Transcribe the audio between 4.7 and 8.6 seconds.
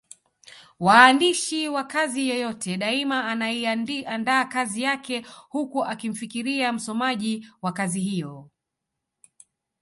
yake huku akimfikiria msomaji wa kazi hiyo.